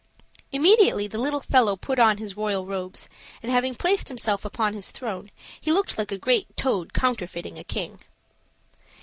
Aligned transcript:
Immediately 0.51 1.05
the 1.05 1.19
little 1.19 1.41
fellow 1.41 1.75
put 1.75 1.99
on 1.99 2.17
his 2.17 2.35
royal 2.35 2.65
robes, 2.65 3.07
and 3.43 3.51
having 3.51 3.75
placed 3.75 4.07
himself 4.07 4.43
upon 4.43 4.73
his 4.73 4.89
throne, 4.89 5.29
he 5.61 5.71
looked 5.71 5.95
like 5.95 6.11
a 6.11 6.17
great 6.17 6.57
toad 6.57 6.91
counterfeiting 6.91 7.59
a 7.59 7.63
king. 7.63 7.99